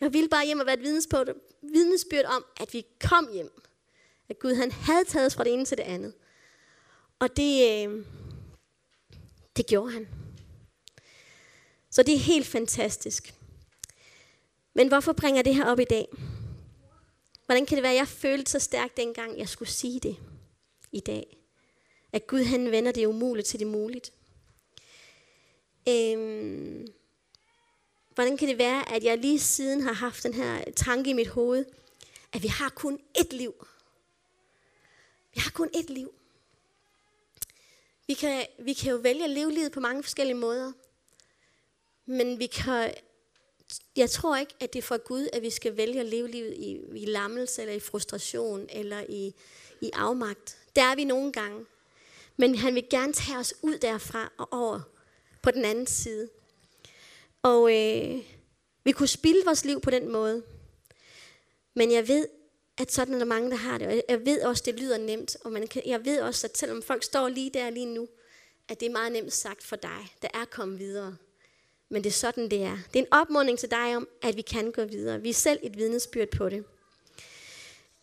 [0.00, 0.82] Jeg ville bare hjem og være et
[1.62, 3.50] vidnesbyrd om, at vi kom hjem.
[4.28, 6.14] At Gud han havde taget os fra det ene til det andet.
[7.18, 8.04] Og det, øh,
[9.56, 10.08] det gjorde han.
[11.90, 13.34] Så det er helt fantastisk.
[14.74, 16.08] Men hvorfor bringer jeg det her op i dag?
[17.46, 20.16] Hvordan kan det være, at jeg følte så stærkt dengang, jeg skulle sige det
[20.92, 21.39] i dag?
[22.12, 24.12] At Gud han vender det umuligt til det muligt.
[25.88, 26.86] Øhm,
[28.14, 31.28] hvordan kan det være, at jeg lige siden har haft den her tanke i mit
[31.28, 31.64] hoved,
[32.32, 33.66] at vi har kun ét liv.
[35.34, 36.14] Vi har kun ét liv.
[38.06, 40.72] Vi kan, vi kan jo vælge at leve livet på mange forskellige måder.
[42.06, 42.94] Men vi kan,
[43.96, 46.54] jeg tror ikke, at det er for Gud, at vi skal vælge at leve livet
[46.54, 49.34] i, i lammelse, eller i frustration, eller i,
[49.80, 50.58] i afmagt.
[50.76, 51.66] Der er vi nogle gange.
[52.40, 54.80] Men han vil gerne tage os ud derfra og over
[55.42, 56.28] på den anden side.
[57.42, 58.22] Og øh,
[58.84, 60.42] vi kunne spilde vores liv på den måde.
[61.74, 62.28] Men jeg ved,
[62.78, 63.88] at sådan er der mange, der har det.
[63.88, 65.36] Og jeg ved også, det lyder nemt.
[65.44, 68.08] Og man kan, jeg ved også, at selvom folk står lige der lige nu,
[68.68, 71.16] at det er meget nemt sagt for dig, der er kommet videre.
[71.88, 72.78] Men det er sådan, det er.
[72.92, 75.20] Det er en opmuntring til dig om, at vi kan gå videre.
[75.20, 76.64] Vi er selv et vidnesbyrd på det.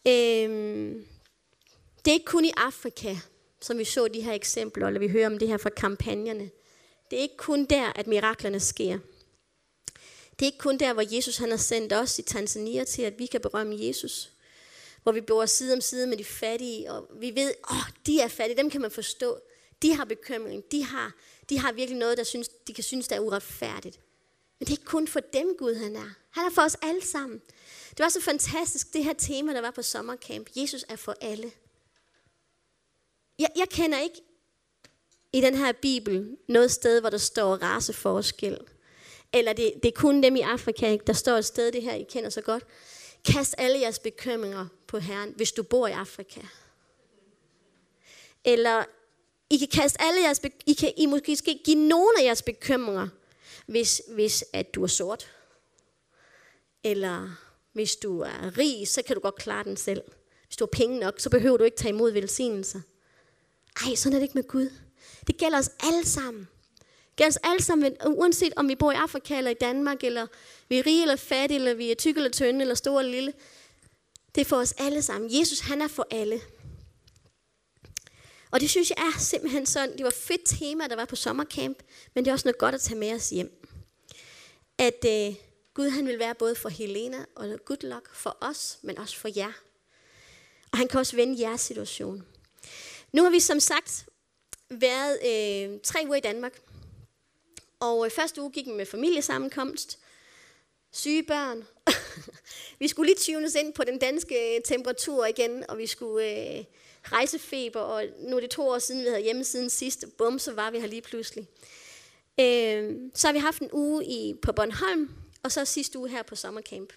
[0.08, 1.08] Øhm,
[2.06, 3.15] det er ikke kun i Afrika,
[3.62, 6.50] som vi så de her eksempler, eller vi hører om det her fra kampagnerne.
[7.12, 9.00] Det er ikke kun der, at miraklerne sker.
[10.39, 13.20] Det er ikke kun der, hvor Jesus han har sendt os i Tanzania til, at
[13.20, 14.32] vi kan berømme Jesus.
[15.04, 18.20] Hvor vi bor side om side med de fattige, og vi ved, åh, oh, de
[18.20, 19.39] er fattige, dem kan man forstå.
[19.82, 21.15] De har bekymring, de har,
[21.50, 24.00] de har virkelig noget, der synes, de kan synes, der er uretfærdigt.
[24.60, 26.10] Men det er ikke kun for dem, Gud han er.
[26.30, 27.41] Han er for os alle sammen.
[27.89, 30.50] Det var så fantastisk, det her tema, der var på sommercamp.
[30.56, 31.52] Jesus er for alle.
[33.39, 34.21] Jeg, jeg kender ikke
[35.34, 38.58] i den her bibel noget sted, hvor der står raceforskel.
[39.34, 42.06] Eller det, det er kun dem i Afrika, der står et sted, det her I
[42.10, 42.63] kender så godt.
[43.26, 46.41] Kast alle jeres bekymringer på Herren, hvis du bor i Afrika.
[48.45, 48.84] Eller
[49.50, 53.08] I kan kaste alle jeres, I kan I måske skal give nogle af jeres bekymringer,
[53.65, 55.32] hvis, hvis at du er sort.
[56.84, 57.30] Eller
[57.73, 60.02] hvis du er rig, så kan du godt klare den selv.
[60.47, 62.82] Hvis du har penge nok, så behøver du ikke tage imod velsignelser.
[63.86, 64.70] Ej, sådan er det ikke med Gud.
[65.28, 66.48] Det gælder os alle sammen.
[67.10, 70.28] Det gælder os alle sammen, uanset om vi bor i Afrika eller i Danmark, eller
[70.70, 73.34] vi er rige eller fattige, eller vi er tykke eller tynde, eller store eller lille.
[74.36, 75.40] Det er for os alle sammen.
[75.40, 76.42] Jesus, han er for alle.
[78.52, 81.16] Og det synes jeg er simpelthen sådan, det var et fedt tema, der var på
[81.16, 81.78] sommercamp,
[82.13, 83.66] men det er også noget godt at tage med os hjem.
[84.78, 85.36] At øh,
[85.74, 89.30] Gud han vil være både for Helena og good luck for os, men også for
[89.36, 89.52] jer.
[90.72, 92.26] Og han kan også vende jeres situation.
[93.13, 94.06] Nu har vi som sagt
[94.70, 96.62] været øh, tre uger i Danmark.
[97.80, 100.00] Og øh, første uge gik vi med familiesammenkomst,
[100.91, 101.67] syge børn.
[102.80, 106.63] vi skulle lige tunes ind på den danske øh, temperatur igen, og vi skulle øh,
[107.04, 110.06] rejsefeber, og nu er det to år siden, vi havde hjemmesiden sidst.
[110.17, 111.48] Bum, så var vi her lige pludselig.
[112.39, 115.10] Øh, så har vi haft en uge i, på Bornholm,
[115.43, 116.93] og så sidste uge her på sommercamp.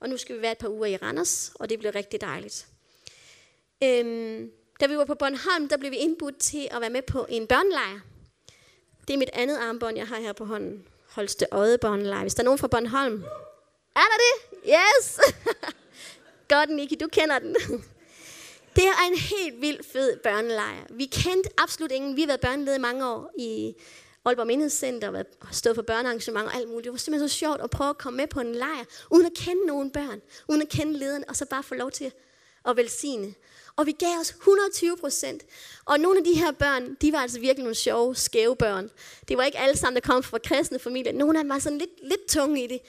[0.00, 2.66] Og nu skal vi være et par uger i Randers, og det bliver rigtig dejligt.
[3.82, 4.48] Øh,
[4.80, 7.46] da vi var på Bornholm, der blev vi indbudt til at være med på en
[7.46, 8.00] børnelejr.
[9.08, 10.86] Det er mit andet armbånd, jeg har her på hånden.
[11.10, 12.20] Holste Øde Børnelejr.
[12.20, 13.24] Hvis der er nogen fra Bornholm.
[13.96, 14.70] Er der det?
[14.70, 15.20] Yes!
[16.48, 17.56] Godt, Niki, du kender den.
[18.76, 20.86] Det er en helt vild fed børnelejr.
[20.90, 22.16] Vi kendte absolut ingen.
[22.16, 23.74] Vi har været børneleder i mange år i
[24.24, 26.84] Aalborg Menighedscenter og stået for børnearrangementer og alt muligt.
[26.84, 29.32] Det var simpelthen så sjovt at prøve at komme med på en lejr, uden at
[29.36, 32.12] kende nogen børn, uden at kende lederne, og så bare få lov til
[32.64, 33.34] at velsigne.
[33.76, 35.42] Og vi gav os 120 procent.
[35.84, 38.90] Og nogle af de her børn, de var altså virkelig nogle sjove, skæve børn.
[39.28, 41.12] Det var ikke alle sammen, der kom fra kristne familier.
[41.12, 42.80] Nogle af dem var sådan lidt, lidt tunge i det.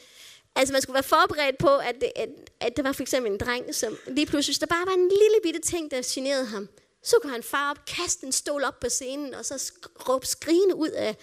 [0.56, 3.38] Altså man skulle være forberedt på, at, det, at, at der var for eksempel en
[3.38, 6.70] dreng, som lige pludselig, hvis der bare var en lille bitte ting, der generede ham,
[7.04, 9.72] så kunne han far op, kaste en stol op på scenen, og så
[10.10, 11.16] råbe skrigende ud af,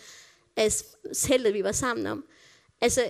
[0.56, 0.72] af
[1.14, 2.24] teltet, vi var sammen om.
[2.80, 3.00] Altså,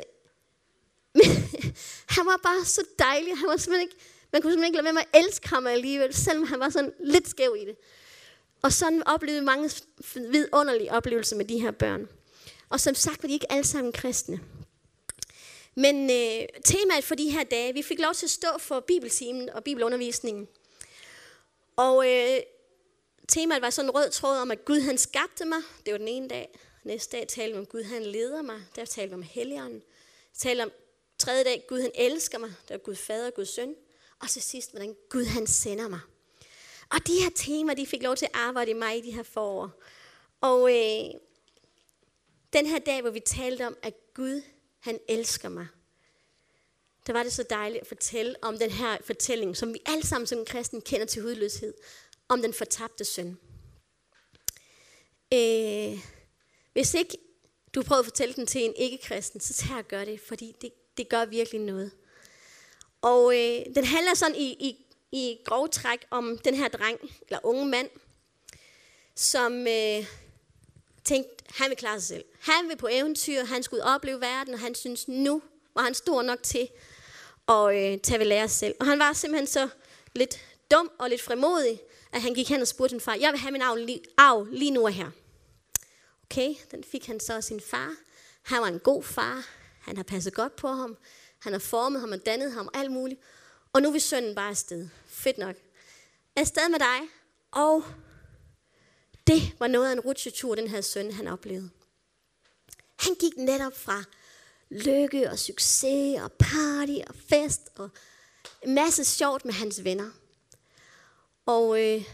[2.14, 3.38] han var bare så dejlig.
[3.38, 3.96] Han var simpelthen ikke,
[4.32, 6.92] man kunne simpelthen ikke lade være med at elske ham alligevel, selvom han var sådan
[7.00, 7.76] lidt skæv i det.
[8.62, 9.70] Og sådan oplevede mange
[10.14, 12.08] vidunderlige oplevelser med de her børn.
[12.68, 14.40] Og som sagt var de ikke alle sammen kristne.
[15.74, 19.50] Men øh, temaet for de her dage, vi fik lov til at stå for bibeltimen
[19.50, 20.48] og bibelundervisningen.
[21.76, 22.40] Og øh,
[23.28, 25.58] temaet var sådan en rød tråd om, at Gud han skabte mig.
[25.86, 26.58] Det var den ene dag.
[26.84, 28.60] Næste dag talte vi om, at Gud han leder mig.
[28.76, 29.82] Der talte vi om Helligånden.
[30.38, 30.70] Talte om
[31.18, 32.52] tredje dag, Gud han elsker mig.
[32.68, 33.74] Der var Gud fader og Gud søn.
[34.22, 36.00] Og så sidst, hvordan Gud han sender mig.
[36.90, 39.22] Og de her temaer, de fik lov til at arbejde i mig i de her
[39.22, 39.82] forår.
[40.40, 41.20] Og øh,
[42.52, 44.42] den her dag, hvor vi talte om, at Gud
[44.78, 45.66] han elsker mig.
[47.06, 50.26] Der var det så dejligt at fortælle om den her fortælling, som vi alle sammen
[50.26, 51.74] som kristen kender til hudløshed,
[52.28, 53.38] om den fortabte søn.
[55.32, 55.98] Øh,
[56.72, 57.18] hvis ikke
[57.74, 60.72] du prøver at fortælle den til en ikke-kristen, så tag og gør det, fordi det,
[60.96, 61.90] det gør virkelig noget.
[63.02, 67.38] Og øh, den handler sådan i, i, i grov træk om den her dreng, eller
[67.42, 67.90] unge mand,
[69.14, 70.06] som øh,
[71.04, 72.24] tænkte, han vil klare sig selv.
[72.40, 75.42] Han vil på eventyr, han skulle opleve verden, og han synes, nu
[75.74, 76.68] var han stor nok til
[77.48, 78.74] at øh, tage ved lære selv.
[78.80, 79.68] Og han var simpelthen så
[80.14, 81.80] lidt dum og lidt fremodig,
[82.12, 84.44] at han gik hen og spurgte sin far, jeg vil have min arv lige, arv
[84.44, 85.10] lige nu og her.
[86.22, 87.94] Okay, den fik han så af sin far.
[88.42, 89.46] Han var en god far.
[89.80, 90.96] Han har passet godt på ham.
[91.42, 93.20] Han har formet ham og dannet ham og alt muligt.
[93.72, 94.88] Og nu vil sønnen bare afsted.
[95.06, 95.56] Fedt nok.
[96.36, 97.08] Afsted med dig.
[97.50, 97.84] Og
[99.26, 101.70] det var noget af en rutsjetur, den her søn, han oplevede.
[102.98, 104.04] Han gik netop fra
[104.70, 107.90] lykke og succes og party og fest og
[108.62, 110.10] en masse sjovt med hans venner.
[111.46, 112.04] Og øh,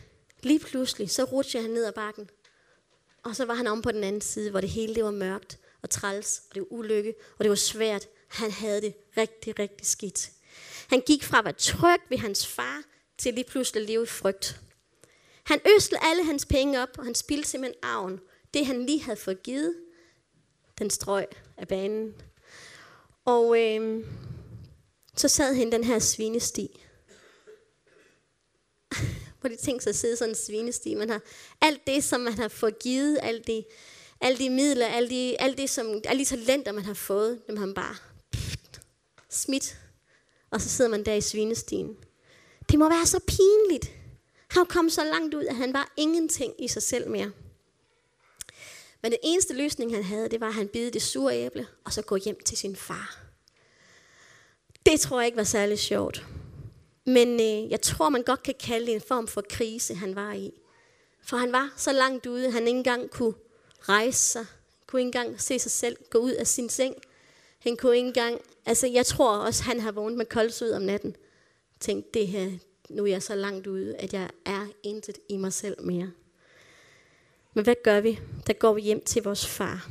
[0.42, 2.30] lige pludselig, så rutsjede han ned ad bakken.
[3.22, 5.58] Og så var han om på den anden side, hvor det hele det var mørkt
[5.82, 8.08] og træls, og det var ulykke, og det var svært.
[8.28, 10.30] Han havde det rigtig, rigtig skidt.
[10.88, 12.82] Han gik fra at være tryg ved hans far,
[13.18, 14.60] til lige pludselig at leve i frygt.
[15.44, 18.20] Han øslede alle hans penge op, og han spildte simpelthen arven.
[18.54, 19.74] Det han lige havde fået givet,
[20.78, 22.14] den strøg af banen.
[23.24, 24.04] Og øh,
[25.16, 26.84] så sad han den her svinesti.
[29.40, 30.94] Hvor de tænkte sig at sidde sådan en svinesti.
[30.94, 31.20] Man har
[31.60, 33.64] alt det, som man har fået givet, alt det,
[34.20, 37.56] alle de midler, alle de, alt det, som, alle de talenter, man har fået, dem
[37.56, 37.96] har man bare
[39.30, 39.78] smidt.
[40.50, 41.96] Og så sidder man der i svinestien.
[42.70, 43.92] Det må være så pinligt.
[44.48, 47.32] Han kom så langt ud, at han var ingenting i sig selv mere.
[49.02, 51.92] Men den eneste løsning, han havde, det var, at han bide det sure æble, og
[51.92, 53.18] så gå hjem til sin far.
[54.86, 56.26] Det tror jeg ikke var særlig sjovt.
[57.06, 60.32] Men øh, jeg tror, man godt kan kalde det en form for krise, han var
[60.32, 60.52] i.
[61.22, 63.34] For han var så langt ude, at han ikke engang kunne
[63.80, 64.46] rejse sig.
[64.86, 66.94] Kunne ikke engang se sig selv gå ud af sin seng.
[67.68, 68.40] Han kunne ikke engang...
[68.66, 71.16] Altså, jeg tror også, han har vågnet med koldsød om natten.
[71.81, 72.50] Tænkt, det her,
[72.88, 76.12] nu er jeg så langt ude, at jeg er intet i mig selv mere.
[77.54, 78.20] Men hvad gør vi?
[78.46, 79.90] Der går vi hjem til vores far.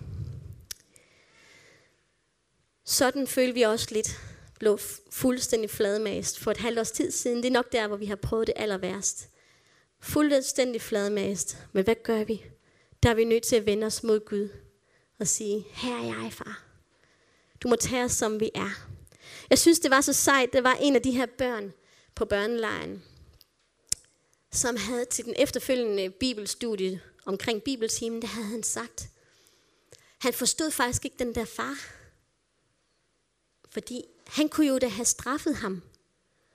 [2.85, 4.19] Sådan føler vi også lidt,
[4.59, 4.79] blev
[5.11, 7.37] fuldstændig fladmast for et halvt års tid siden.
[7.37, 9.29] Det er nok der, hvor vi har prøvet det aller værst.
[9.99, 11.57] Fuldstændig fladmast.
[11.73, 12.45] Men hvad gør vi?
[13.03, 14.49] Der er vi nødt til at vende os mod Gud
[15.19, 16.66] og sige, her er jeg, far.
[17.63, 18.69] Du må tage os, som vi er.
[19.49, 20.53] Jeg synes, det var så sejt.
[20.53, 21.73] Det var en af de her børn
[22.15, 23.03] på børnelejen,
[24.51, 29.09] som havde til den efterfølgende bibelstudie omkring bibeltimen, der havde han sagt,
[30.17, 31.75] han forstod faktisk ikke den der far.
[33.69, 35.81] Fordi han kunne jo da have straffet ham.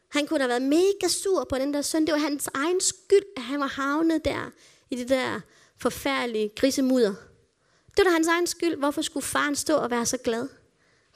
[0.08, 2.06] Han kunne da have været mega sur på den der søn.
[2.06, 4.50] Det var hans egen skyld, at han var havnet der
[4.90, 5.40] i det der
[5.76, 7.14] forfærdelige grisemudder.
[7.96, 8.76] Det var da hans egen skyld.
[8.76, 10.48] Hvorfor skulle faren stå og være så glad,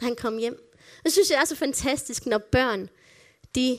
[0.00, 0.72] da han kom hjem?
[1.04, 2.88] Jeg synes, det er så fantastisk, når børn,
[3.54, 3.78] de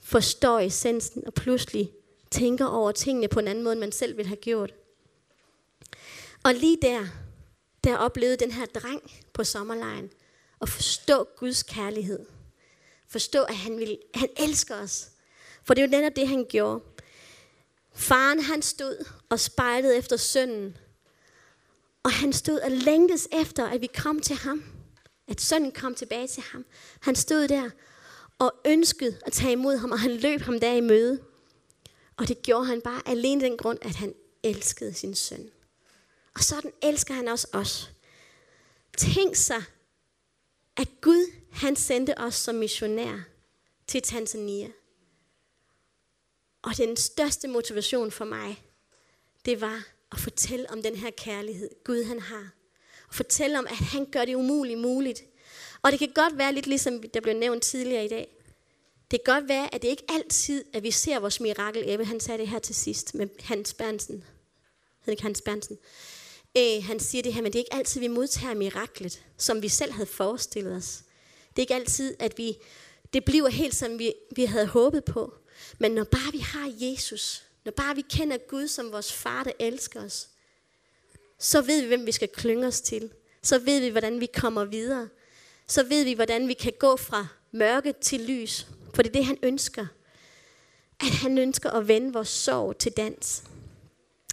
[0.00, 1.92] forstår essensen og pludselig
[2.30, 4.74] tænker over tingene på en anden måde, end man selv ville have gjort.
[6.42, 7.06] Og lige der,
[7.84, 10.10] der oplevede den her dreng på sommerlejen
[10.60, 12.26] at forstå Guds kærlighed.
[13.08, 15.08] Forstå, at han, vil, han elsker os.
[15.64, 16.84] For det er jo netop det, han gjorde.
[17.94, 20.76] Faren han stod og spejlede efter sønnen.
[22.04, 24.64] Og han stod og længtes efter, at vi kom til ham.
[25.28, 26.64] At sønnen kom tilbage til ham.
[27.00, 27.70] Han stod der
[28.38, 31.22] og ønskede at tage imod ham, og han løb ham der i møde.
[32.16, 35.50] Og det gjorde han bare alene den grund, at han elskede sin søn.
[36.34, 37.90] Og sådan elsker han også os.
[38.96, 39.62] Tænk sig,
[40.76, 43.18] at Gud han sendte os som missionær
[43.86, 44.68] til Tanzania.
[46.62, 48.64] Og den største motivation for mig,
[49.44, 52.50] det var og fortælle om den her kærlighed, Gud han har.
[53.08, 55.22] Og fortælle om, at han gør det umuligt muligt.
[55.82, 58.36] Og det kan godt være lidt ligesom der blev nævnt tidligere i dag.
[59.10, 61.82] Det kan godt være, at det ikke altid, at vi ser vores mirakel.
[61.86, 64.24] Ebbe, han sagde det her til sidst med Hans Bernsen.
[65.04, 65.78] Hed ikke Hans Bernsen?
[66.58, 69.68] Øh, han siger det her, men det er ikke altid, vi modtager miraklet, som vi
[69.68, 71.02] selv havde forestillet os.
[71.48, 72.56] Det er ikke altid, at vi,
[73.12, 75.34] det bliver helt, som vi, vi havde håbet på.
[75.78, 79.52] Men når bare vi har Jesus, når bare vi kender Gud som vores far, der
[79.58, 80.28] elsker os,
[81.38, 83.10] så ved vi, hvem vi skal klynge os til.
[83.42, 85.08] Så ved vi, hvordan vi kommer videre.
[85.66, 88.66] Så ved vi, hvordan vi kan gå fra mørke til lys.
[88.94, 89.86] For det er det, han ønsker.
[91.00, 93.42] At han ønsker at vende vores sorg til dans.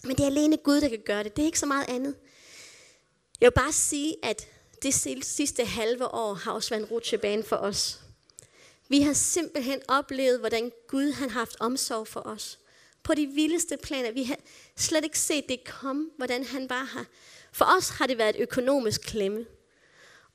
[0.03, 1.35] Men det er alene Gud, der kan gøre det.
[1.35, 2.15] Det er ikke så meget andet.
[3.41, 4.47] Jeg vil bare sige, at
[4.83, 7.99] det sidste halve år har også været en rutsjebane for os.
[8.89, 12.59] Vi har simpelthen oplevet, hvordan Gud han har haft omsorg for os.
[13.03, 14.11] På de vildeste planer.
[14.11, 14.37] Vi har
[14.75, 17.03] slet ikke set det komme, hvordan han bare her.
[17.51, 19.45] For os har det været et økonomisk klemme.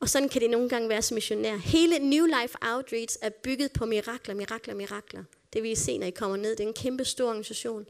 [0.00, 1.56] Og sådan kan det nogle gange være som missionær.
[1.56, 5.24] Hele New Life Outreach er bygget på mirakler, mirakler, mirakler.
[5.52, 6.50] Det vil I se, når I kommer ned.
[6.50, 7.86] Det er en kæmpe stor organisation.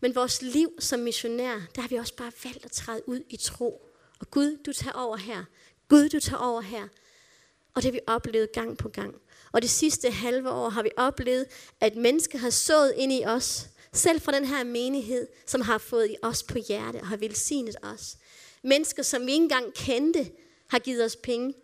[0.00, 3.36] Men vores liv som missionær, der har vi også bare valgt at træde ud i
[3.36, 3.82] tro.
[4.20, 5.44] Og Gud, du tager over her.
[5.88, 6.88] Gud, du tager over her.
[7.74, 9.14] Og det har vi oplevet gang på gang.
[9.52, 11.46] Og det sidste halve år har vi oplevet,
[11.80, 16.16] at mennesker har sået ind i os, selv fra den her menighed, som har fået
[16.22, 18.16] os på hjerte og har velsignet os.
[18.62, 20.30] Mennesker, som vi ikke engang kendte,
[20.68, 21.54] har givet os penge.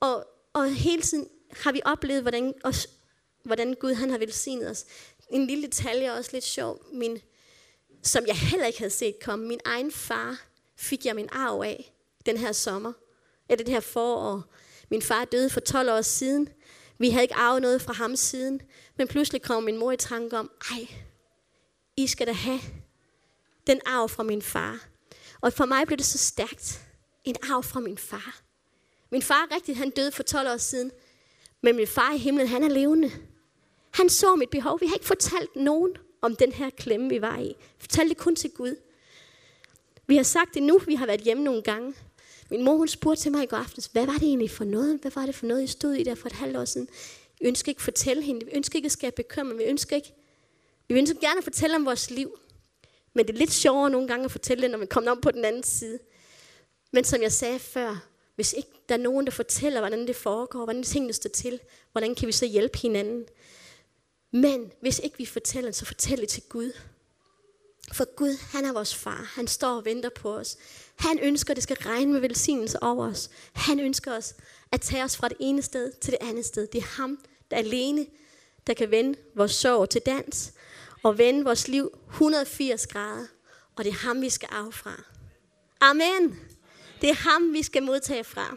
[0.00, 2.88] Og, og hele tiden har vi oplevet, hvordan, os,
[3.42, 4.84] hvordan Gud han har velsignet os.
[5.30, 7.18] En lille detalje er også lidt sjov, min,
[8.02, 9.48] som jeg heller ikke havde set komme.
[9.48, 10.42] Min egen far
[10.76, 11.94] fik jeg min arv af
[12.26, 12.92] den her sommer,
[13.48, 14.42] eller det her forår.
[14.88, 16.48] Min far døde for 12 år siden.
[16.98, 18.60] Vi havde ikke arvet noget fra ham siden.
[18.96, 20.88] Men pludselig kom min mor i tanke om, ej,
[22.02, 22.60] i skal da have
[23.66, 24.88] den arv fra min far.
[25.40, 26.80] Og for mig blev det så stærkt.
[27.24, 28.40] En arv fra min far.
[29.10, 30.92] Min far rigtigt, han døde for 12 år siden.
[31.60, 33.10] Men min far i himlen, han er levende.
[33.90, 34.80] Han så mit behov.
[34.80, 37.48] Vi har ikke fortalt nogen om den her klemme, vi var i.
[37.48, 38.76] Vi fortalte det kun til Gud.
[40.06, 41.94] Vi har sagt det nu, vi har været hjemme nogle gange.
[42.50, 44.98] Min mor hun spurgte til mig i går aftes, hvad var det egentlig for noget?
[45.00, 46.88] Hvad var det for noget, I stod i der for et halvt år siden?
[47.40, 48.46] Vi ønsker ikke at fortælle hende.
[48.46, 49.58] Vi ønsker ikke at skabe bekymring.
[49.58, 50.12] Vi ønsker ikke.
[50.90, 52.38] Vi ønsker ligesom gerne at fortælle om vores liv.
[53.14, 55.30] Men det er lidt sjovere nogle gange at fortælle det, når man kommer om på
[55.30, 55.98] den anden side.
[56.92, 60.64] Men som jeg sagde før, hvis ikke der er nogen, der fortæller, hvordan det foregår,
[60.64, 61.60] hvordan tingene står til,
[61.92, 63.24] hvordan kan vi så hjælpe hinanden?
[64.32, 66.72] Men hvis ikke vi fortæller, så fortæl det til Gud.
[67.92, 69.32] For Gud, han er vores far.
[69.34, 70.56] Han står og venter på os.
[70.96, 73.30] Han ønsker, at det skal regne med velsignelse over os.
[73.52, 74.34] Han ønsker os
[74.72, 76.66] at tage os fra det ene sted til det andet sted.
[76.66, 77.18] Det er ham,
[77.50, 78.06] der alene,
[78.66, 80.52] der kan vende vores sorg til dans
[81.02, 83.26] og vende vores liv 180 grader.
[83.76, 85.02] Og det er ham, vi skal af fra.
[85.80, 86.40] Amen.
[87.00, 88.56] Det er ham, vi skal modtage fra.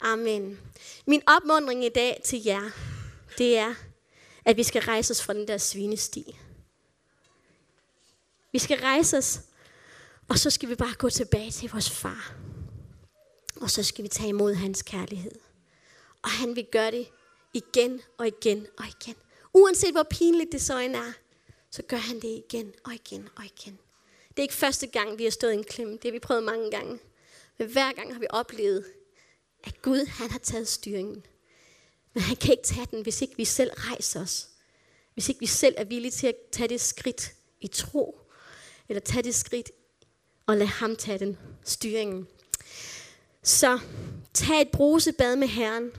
[0.00, 0.60] Amen.
[1.06, 2.70] Min opmundring i dag til jer,
[3.38, 3.74] det er,
[4.44, 6.38] at vi skal rejse os fra den der svinesti.
[8.52, 9.40] Vi skal rejse os,
[10.28, 12.34] og så skal vi bare gå tilbage til vores far.
[13.60, 15.34] Og så skal vi tage imod hans kærlighed.
[16.22, 17.08] Og han vil gøre det
[17.54, 19.14] igen og igen og igen.
[19.54, 21.12] Uanset hvor pinligt det så end er,
[21.74, 23.78] så gør han det igen og igen og igen.
[24.28, 25.92] Det er ikke første gang, vi har stået i en klemme.
[25.92, 26.98] Det har vi prøvet mange gange.
[27.58, 28.84] Men hver gang har vi oplevet,
[29.64, 31.26] at Gud han har taget styringen.
[32.12, 34.48] Men han kan ikke tage den, hvis ikke vi selv rejser os.
[35.14, 38.20] Hvis ikke vi selv er villige til at tage det skridt i tro.
[38.88, 39.70] Eller tage det skridt
[40.46, 42.28] og lade ham tage den styringen.
[43.42, 43.78] Så
[44.34, 45.92] tag et brusebad med Herren.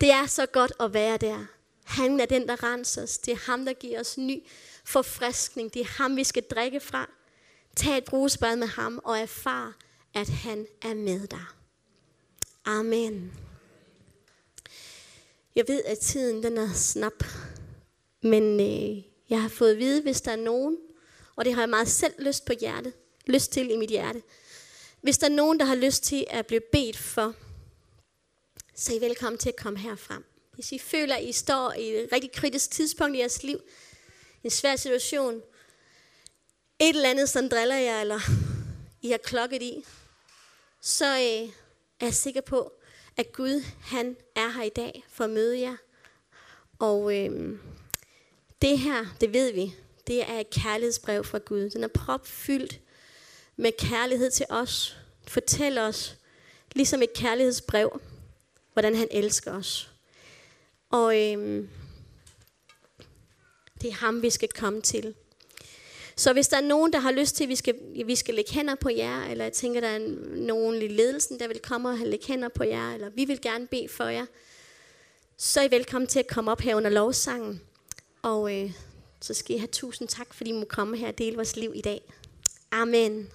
[0.00, 1.46] Det er så godt at være der.
[1.92, 3.18] Han er den, der renser os.
[3.18, 4.42] Det er ham, der giver os ny
[4.84, 5.74] forfriskning.
[5.74, 7.10] Det er ham, vi skal drikke fra.
[7.76, 9.76] Tag et brusebad med ham og erfar,
[10.14, 11.44] at han er med dig.
[12.64, 13.32] Amen.
[15.54, 17.24] Jeg ved, at tiden den er snap,
[18.22, 20.78] men øh, jeg har fået at vide, hvis der er nogen,
[21.36, 22.92] og det har jeg meget selv lyst på hjertet,
[23.26, 24.22] lyst til i mit hjerte.
[25.00, 27.34] Hvis der er nogen, der har lyst til at blive bedt for,
[28.74, 30.24] så er I velkommen til at komme herfrem.
[30.54, 33.60] Hvis I føler, at I står i et rigtig kritisk tidspunkt i jeres liv,
[34.44, 35.34] en svær situation,
[36.78, 38.20] et eller andet, som driller jer, eller
[39.02, 39.84] I har klokket i,
[40.80, 41.52] så øh,
[42.00, 42.72] er jeg sikker på,
[43.16, 45.76] at Gud han er her i dag for at møde jer.
[46.78, 47.58] Og øh,
[48.62, 49.74] det her, det ved vi,
[50.06, 51.70] det er et kærlighedsbrev fra Gud.
[51.70, 52.80] Den er propfyldt
[53.56, 54.96] med kærlighed til os.
[55.28, 56.16] Fortæl os,
[56.74, 58.00] ligesom et kærlighedsbrev,
[58.72, 59.91] hvordan han elsker os.
[60.92, 61.68] Og øhm,
[63.82, 65.14] det er ham, vi skal komme til.
[66.16, 67.74] Så hvis der er nogen, der har lyst til, at vi skal,
[68.06, 69.98] vi skal lægge hænder på jer, eller jeg tænker, der er
[70.36, 73.66] nogen i ledelsen, der vil komme og lægge hænder på jer, eller vi vil gerne
[73.66, 74.26] bede for jer,
[75.36, 77.60] så er I velkommen til at komme op her under lovsangen.
[78.22, 78.72] Og øh,
[79.20, 81.72] så skal I have tusind tak, fordi I må komme her og dele vores liv
[81.74, 82.12] i dag.
[82.70, 83.28] Amen.